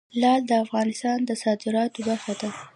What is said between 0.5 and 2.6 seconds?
افغانستان د صادراتو برخه ده.